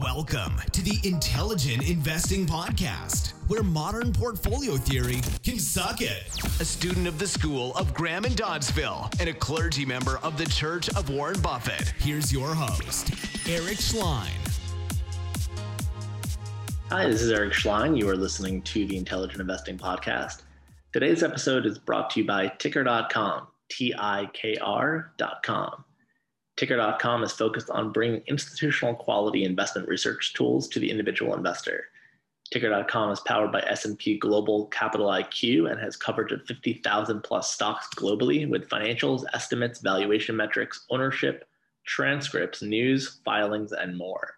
[0.00, 6.28] Welcome to the Intelligent Investing Podcast, where modern portfolio theory can suck it.
[6.60, 10.44] A student of the School of Graham and Doddsville and a clergy member of the
[10.44, 11.94] Church of Warren Buffett.
[11.98, 13.10] Here's your host,
[13.48, 14.28] Eric Schleien.
[16.90, 17.98] Hi, this is Eric Schleien.
[17.98, 20.42] You are listening to the Intelligent Investing Podcast.
[20.92, 25.84] Today's episode is brought to you by Tikr.com, T I K R.com.
[26.56, 31.84] Tikr.com is focused on bringing institutional quality investment research tools to the individual investor.
[32.54, 37.88] Tikr.com is powered by S&P Global Capital IQ and has coverage of 50,000 plus stocks
[37.96, 41.46] globally with financials, estimates, valuation metrics, ownership,
[41.84, 44.34] transcripts, news, filings, and more.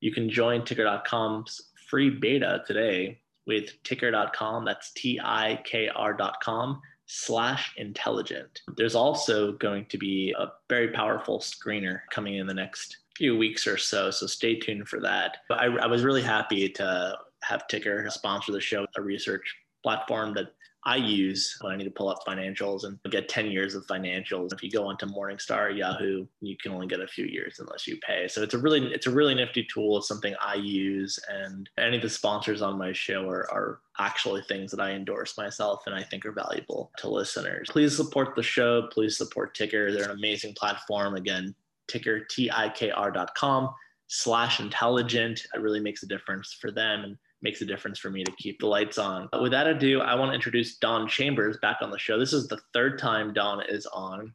[0.00, 6.80] You can join Tikr.com's free beta today with Tikr.com, That's T-I-K-R.com
[7.12, 8.62] slash intelligent.
[8.76, 13.66] There's also going to be a very powerful screener coming in the next few weeks
[13.66, 14.12] or so.
[14.12, 15.38] So stay tuned for that.
[15.50, 19.42] I, I was really happy to have Tikr sponsor the show, a research
[19.82, 23.74] platform that I use when I need to pull up financials and get 10 years
[23.74, 24.52] of financials.
[24.52, 27.98] If you go onto Morningstar, Yahoo, you can only get a few years unless you
[27.98, 28.28] pay.
[28.28, 29.98] So it's a really it's a really nifty tool.
[29.98, 34.42] It's something I use and any of the sponsors on my show are, are actually
[34.42, 37.68] things that I endorse myself and I think are valuable to listeners.
[37.70, 38.88] Please support the show.
[38.90, 39.92] Please support Tikr.
[39.92, 41.14] They're an amazing platform.
[41.14, 41.54] Again,
[41.88, 43.74] Tikr, T-I-K-R.com
[44.06, 45.42] slash intelligent.
[45.54, 47.04] It really makes a difference for them.
[47.04, 49.28] And makes a difference for me to keep the lights on.
[49.32, 52.18] But with that ado, I want to introduce Don Chambers back on the show.
[52.18, 54.32] This is the third time Don is on.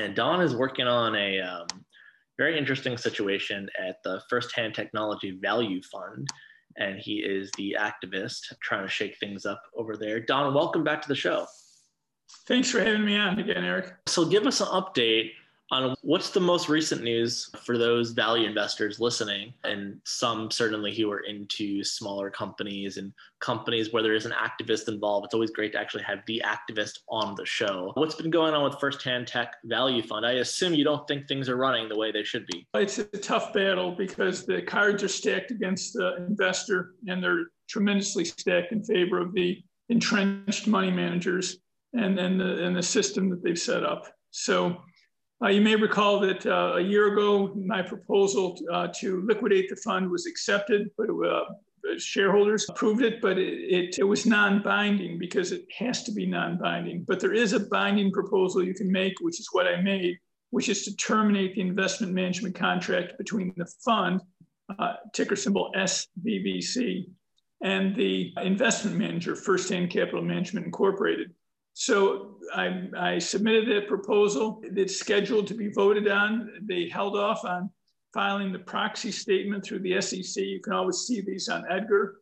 [0.00, 1.66] And Don is working on a um,
[2.38, 6.28] very interesting situation at the Firsthand Technology Value Fund.
[6.76, 10.18] And he is the activist trying to shake things up over there.
[10.20, 11.46] Don, welcome back to the show.
[12.48, 13.92] Thanks for having me on again, Eric.
[14.06, 15.30] So, give us an update
[15.70, 21.10] on what's the most recent news for those value investors listening, and some certainly who
[21.10, 25.24] are into smaller companies and companies where there is an activist involved.
[25.24, 27.92] It's always great to actually have the activist on the show.
[27.94, 30.26] What's been going on with First Hand Tech Value Fund?
[30.26, 32.66] I assume you don't think things are running the way they should be.
[32.74, 38.26] It's a tough battle because the cards are stacked against the investor, and they're tremendously
[38.26, 41.58] stacked in favor of the entrenched money managers
[41.94, 44.06] and, and, the, and the system that they've set up.
[44.30, 44.82] So
[45.42, 49.76] uh, you may recall that uh, a year ago, my proposal uh, to liquidate the
[49.76, 51.44] fund was accepted, but uh,
[51.98, 57.04] shareholders approved it, but it, it, it was non-binding because it has to be non-binding.
[57.06, 60.18] But there is a binding proposal you can make, which is what I made,
[60.50, 64.20] which is to terminate the investment management contract between the fund,
[64.78, 67.06] uh, ticker symbol SVVC,
[67.62, 71.32] and the investment manager, Firsthand Capital Management Incorporated.
[71.74, 74.62] So I, I submitted a proposal.
[74.62, 76.50] It's scheduled to be voted on.
[76.62, 77.68] They held off on
[78.14, 80.42] filing the proxy statement through the SEC.
[80.42, 82.14] You can always see these on Edgar,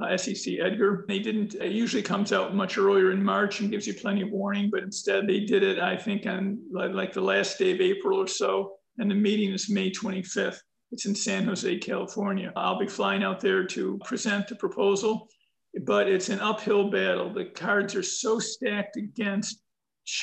[0.00, 1.04] uh, SEC Edgar.
[1.08, 4.30] They didn't, it usually comes out much earlier in March and gives you plenty of
[4.30, 8.16] warning, but instead they did it, I think, on like the last day of April
[8.16, 8.74] or so.
[8.98, 10.60] And the meeting is May 25th.
[10.92, 12.52] It's in San Jose, California.
[12.54, 15.28] I'll be flying out there to present the proposal
[15.82, 17.32] but it's an uphill battle.
[17.32, 19.62] The cards are so stacked against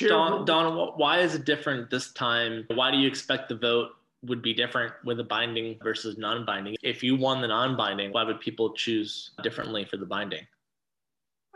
[0.00, 2.64] Don, Don, why is it different this time?
[2.74, 3.90] Why do you expect the vote
[4.22, 6.76] would be different with a binding versus non-binding?
[6.82, 10.42] If you won the non-binding, why would people choose differently for the binding?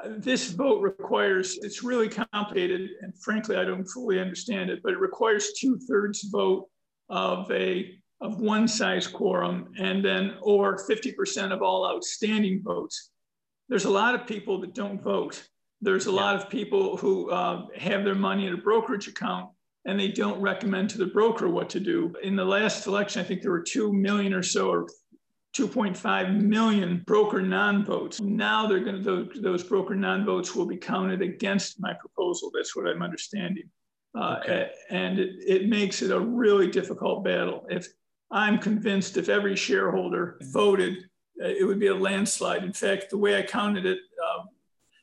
[0.06, 4.98] This vote requires, it's really complicated, and frankly, I don't fully understand it, but it
[4.98, 6.68] requires two-thirds vote
[7.08, 13.10] of a of one size quorum and then or 50% of all outstanding votes
[13.72, 15.48] there's a lot of people that don't vote.
[15.80, 16.16] There's a yeah.
[16.16, 19.48] lot of people who uh, have their money in a brokerage account
[19.86, 22.14] and they don't recommend to the broker what to do.
[22.22, 24.88] In the last election, I think there were 2 million or so, or
[25.56, 28.20] 2.5 million broker non-votes.
[28.20, 32.50] Now they're going to those, those broker non-votes will be counted against my proposal.
[32.54, 33.70] That's what I'm understanding,
[34.14, 34.70] uh, okay.
[34.90, 37.64] and it, it makes it a really difficult battle.
[37.70, 37.88] If
[38.30, 41.06] I'm convinced if every shareholder voted uh,
[41.36, 42.64] it would be a landslide.
[42.64, 44.44] In fact, the way I counted it, uh,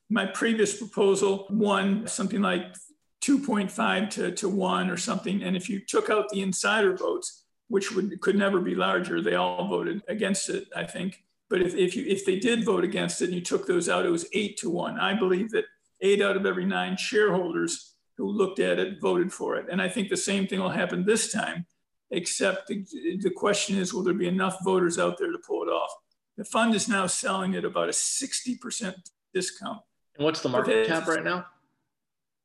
[0.09, 2.75] my previous proposal won something like
[3.21, 5.43] 2.5 to, to 1 or something.
[5.43, 9.35] And if you took out the insider votes, which would, could never be larger, they
[9.35, 11.23] all voted against it, I think.
[11.49, 14.05] But if, if, you, if they did vote against it and you took those out,
[14.05, 14.99] it was 8 to 1.
[14.99, 15.65] I believe that
[16.01, 19.67] eight out of every nine shareholders who looked at it voted for it.
[19.71, 21.65] And I think the same thing will happen this time,
[22.11, 22.85] except the,
[23.21, 25.91] the question is will there be enough voters out there to pull it off?
[26.39, 28.95] The fund is now selling at about a 60%
[29.33, 29.81] discount.
[30.15, 31.45] And what's the market cap right now?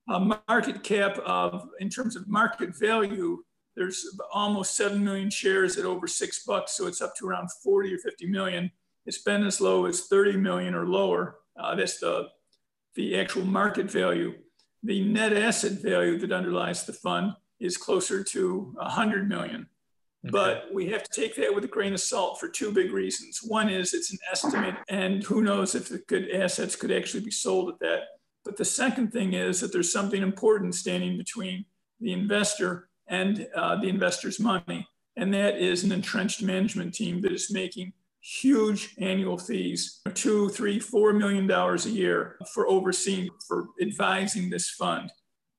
[0.08, 0.19] A
[0.49, 3.44] market cap of, in terms of market value,
[3.76, 6.73] there's almost 7 million shares at over six bucks.
[6.73, 8.69] So it's up to around 40 or 50 million.
[9.06, 11.37] It's been as low as 30 million or lower.
[11.56, 12.31] Uh, that's the,
[12.97, 14.35] the actual market value.
[14.82, 19.69] The net asset value that underlies the fund is closer to 100 million.
[20.31, 23.41] But we have to take that with a grain of salt for two big reasons.
[23.43, 27.31] One is it's an estimate, and who knows if the good assets could actually be
[27.31, 28.00] sold at that.
[28.44, 31.67] But the second thing is that there's something important standing between
[32.00, 34.87] the investor and uh, the investor's money.
[35.17, 40.81] And that is an entrenched management team that is making huge annual fees two, three,
[40.81, 45.11] four million dollars a year for overseeing, for advising this fund.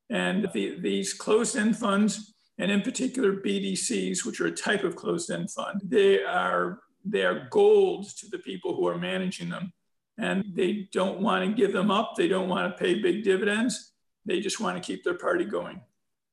[0.10, 4.96] And the, these closed end funds, and in particular BDCs, which are a type of
[4.96, 9.74] closed end fund, they are, they are gold to the people who are managing them.
[10.18, 13.92] And they don't want to give them up, they don't want to pay big dividends,
[14.26, 15.82] they just want to keep their party going.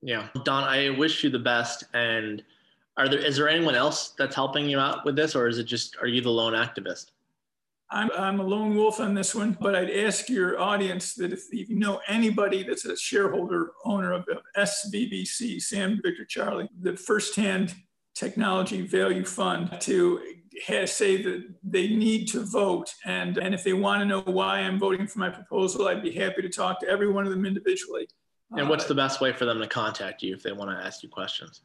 [0.02, 0.28] Yeah.
[0.44, 1.84] Don, I wish you the best.
[1.92, 2.42] And
[2.96, 5.64] are there is there anyone else that's helping you out with this, or is it
[5.64, 7.12] just are you the lone activist?
[7.92, 11.42] I'm, I'm a lone wolf on this one, but I'd ask your audience that if
[11.52, 17.74] you know anybody that's a shareholder owner of SVVC, Sam Victor Charlie, the firsthand
[18.14, 20.20] technology value fund, to
[20.86, 22.94] say that they need to vote.
[23.04, 26.12] And, and if they want to know why I'm voting for my proposal, I'd be
[26.12, 28.08] happy to talk to every one of them individually.
[28.56, 31.02] And what's the best way for them to contact you if they want to ask
[31.02, 31.62] you questions?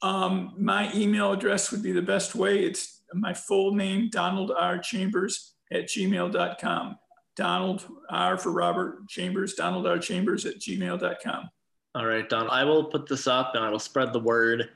[0.00, 2.64] Um, my email address would be the best way.
[2.64, 4.78] It's my full name, Donald R.
[4.78, 6.98] Chambers at gmail.com.
[7.36, 9.98] Donald R for Robert Chambers, Donald R.
[9.98, 11.48] Chambers at gmail.com.
[11.94, 12.50] All right, Don.
[12.50, 14.70] I will put this up and I will spread the word.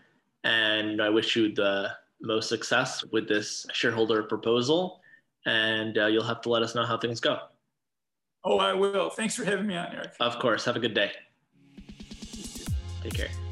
[0.44, 1.90] And I wish you the
[2.20, 5.00] most success with this shareholder proposal.
[5.46, 7.38] And uh, you'll have to let us know how things go.
[8.44, 9.10] Oh, I will.
[9.10, 10.14] Thanks for having me on, Eric.
[10.20, 10.64] Of course.
[10.64, 11.12] Have a good day.
[13.02, 13.51] Take care.